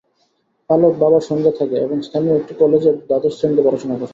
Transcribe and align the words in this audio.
পালক 0.69 0.93
বাবার 1.01 1.23
সঙ্গে 1.29 1.51
থাকে 1.59 1.77
এবং 1.85 1.97
স্থানীয় 2.07 2.35
একটি 2.37 2.53
কলেজে 2.61 2.91
দ্বাদশ 3.01 3.33
শ্রেণীতে 3.37 3.61
পড়াশোনা 3.65 3.95
করে। 3.95 4.09